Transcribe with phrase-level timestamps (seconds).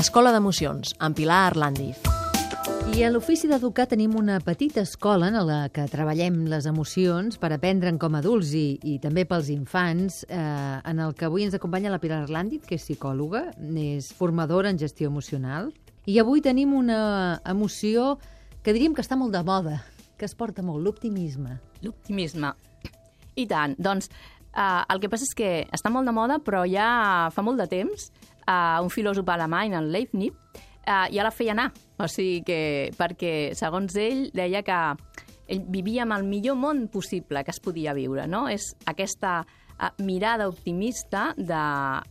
[0.00, 1.98] Escola d'Emocions, amb Pilar Arlandiz.
[2.94, 7.50] I a l'Ofici d'Educar tenim una petita escola en la que treballem les emocions per
[7.52, 11.58] aprendre'n com a adults i, i també pels infants, eh, en el que avui ens
[11.58, 13.44] acompanya la Pilar Arlandit, que és psicòloga,
[13.76, 15.68] és formadora en gestió emocional,
[16.06, 18.14] i avui tenim una emoció
[18.64, 19.82] que diríem que està molt de moda,
[20.16, 21.58] que es porta molt, l'optimisme.
[21.84, 22.54] L'optimisme.
[23.40, 23.76] I tant.
[23.80, 27.60] Doncs eh, el que passa és que està molt de moda, però ja fa molt
[27.62, 28.10] de temps
[28.50, 30.34] uh, un filòsof alemany, el Leibniz,
[30.86, 31.70] uh, ja la feia anar.
[32.00, 32.60] O sigui que,
[32.98, 34.80] perquè, segons ell, deia que
[35.50, 38.46] ell vivia amb el millor món possible que es podia viure, no?
[38.48, 41.64] És aquesta uh, mirada optimista de,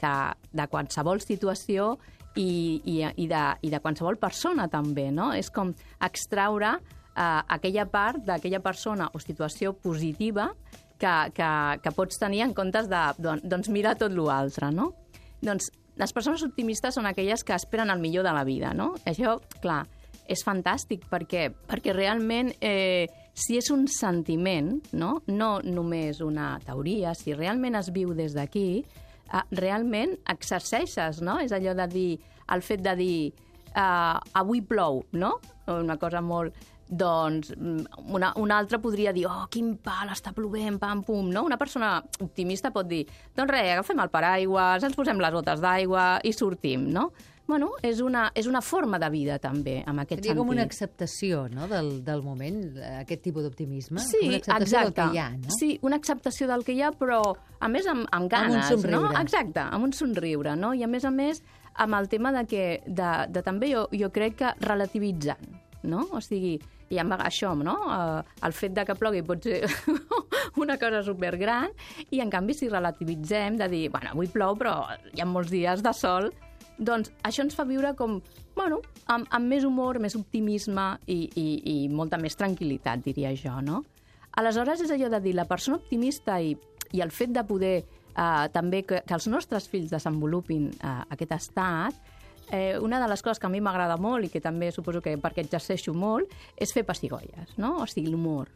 [0.00, 0.14] que,
[0.52, 1.94] de qualsevol situació
[2.36, 5.32] i, i, i, de, i de qualsevol persona també, no?
[5.34, 10.50] És com extraure uh, aquella part d'aquella persona o situació positiva
[11.00, 11.50] que, que,
[11.82, 14.90] que pots tenir en comptes de, doncs, mirar tot l'altre, no?
[15.40, 15.70] Doncs
[16.00, 18.92] les persones optimistes són aquelles que esperen el millor de la vida, no?
[19.08, 19.82] Això, clar,
[20.30, 25.16] és fantàstic perquè, perquè realment eh, si és un sentiment, no?
[25.26, 31.38] no només una teoria, si realment es viu des d'aquí, eh, realment exerceixes, no?
[31.42, 32.10] És allò de dir,
[32.54, 33.16] el fet de dir
[33.74, 35.36] eh, avui plou, no?
[35.70, 36.56] Una cosa molt
[36.90, 41.44] doncs mm, una, una altra podria dir oh, quin pal, està plovent, pam, pum, no?
[41.46, 43.04] Una persona optimista pot dir
[43.36, 47.10] doncs res, agafem el paraigua, ens posem les botes d'aigua i sortim, no?
[47.50, 50.38] Bueno, és una, és una forma de vida, també, amb aquest Seria sentit.
[50.38, 51.66] com una acceptació no?
[51.66, 52.60] del, del moment,
[53.00, 53.98] aquest tipus d'optimisme.
[54.06, 54.84] Sí, una acceptació exacte.
[54.86, 55.54] del que hi ha, no?
[55.58, 57.20] Sí, una acceptació del que hi ha, però
[57.58, 59.00] a més amb, amb ganes, Amb un somriure.
[59.08, 59.20] no?
[59.24, 60.70] Exacte, amb un somriure, no?
[60.78, 61.42] I a més a més
[61.74, 65.48] amb el tema de que, de, de també jo, jo crec que relativitzant,
[65.90, 66.04] no?
[66.14, 66.54] O sigui,
[66.90, 67.74] i amb això, no?
[67.86, 69.62] Uh, el fet de que plogui pot ser
[70.62, 71.70] una cosa supergran
[72.10, 74.76] i, en canvi, si relativitzem de dir, bueno, avui plou, però
[75.14, 76.30] hi ha molts dies de sol,
[76.80, 78.18] doncs això ens fa viure com,
[78.56, 78.80] bueno,
[79.12, 83.84] amb, amb més humor, més optimisme i, i, i molta més tranquil·litat, diria jo, no?
[84.40, 86.54] Aleshores, és allò de dir, la persona optimista i,
[86.96, 91.36] i el fet de poder eh, també que, que els nostres fills desenvolupin eh, aquest
[91.36, 91.98] estat,
[92.50, 95.16] eh, una de les coses que a mi m'agrada molt i que també suposo que
[95.20, 97.76] perquè exerceixo molt és fer pessigolles, no?
[97.82, 98.48] O sigui, l'humor.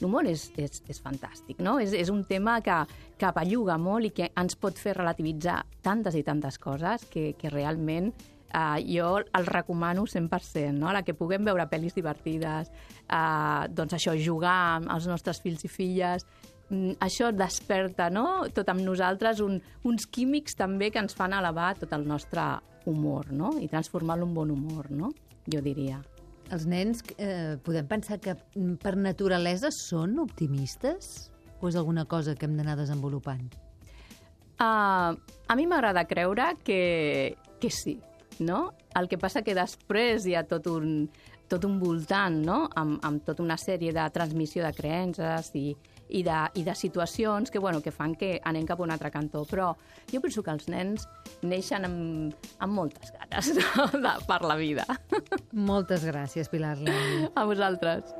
[0.00, 1.78] L'humor és, és, és fantàstic, no?
[1.82, 2.76] És, és un tema que,
[3.20, 7.52] que belluga molt i que ens pot fer relativitzar tantes i tantes coses que, que
[7.52, 8.12] realment
[8.50, 10.90] Uh, jo el recomano 100%, no?
[10.90, 12.66] la que puguem veure pel·lis divertides,
[13.06, 16.26] uh, doncs això, jugar amb els nostres fills i filles,
[16.66, 18.48] mm, això desperta no?
[18.50, 22.48] tot amb nosaltres un, uns químics també que ens fan elevar tot el nostre
[22.90, 23.54] humor no?
[23.62, 25.14] i transformar-lo en bon humor, no?
[25.46, 26.02] jo diria.
[26.50, 31.30] Els nens eh, podem pensar que mm, per naturalesa són optimistes?
[31.60, 33.46] O és alguna cosa que hem d'anar desenvolupant?
[34.60, 37.98] Uh, a mi m'agrada creure que, que sí,
[38.40, 38.72] no?
[38.98, 41.06] El que passa que després hi ha tot un,
[41.50, 42.62] tot un voltant, no?
[42.78, 45.66] amb, amb tota una sèrie de transmissió de creences i,
[46.08, 49.10] i, de, i de situacions que, bueno, que fan que anem cap a un altre
[49.10, 49.44] cantó.
[49.50, 49.72] Però
[50.12, 51.06] jo penso que els nens
[51.42, 53.90] neixen amb, amb moltes ganes no?
[54.06, 54.86] de, per la vida.
[55.52, 57.30] Moltes gràcies, Pilar Lani.
[57.34, 58.14] A vosaltres.